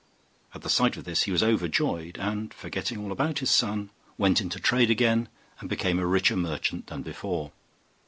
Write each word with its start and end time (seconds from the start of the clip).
At 0.55 0.63
the 0.63 0.69
sight 0.71 0.97
of 0.97 1.03
this 1.03 1.21
he 1.21 1.31
was 1.31 1.43
overjoyed, 1.43 2.17
and 2.17 2.51
forgetting 2.51 2.97
all 2.97 3.11
about 3.11 3.37
his 3.37 3.51
son, 3.51 3.91
went 4.17 4.41
into 4.41 4.59
trade 4.59 4.89
again, 4.89 5.29
and 5.59 5.69
became 5.69 5.99
a 5.99 6.07
richer 6.07 6.35
merchant 6.35 6.87
than 6.87 7.03
before. 7.03 7.51